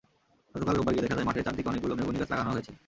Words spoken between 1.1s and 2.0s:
যায়, মাঠের চারদিকে অনেকগুলো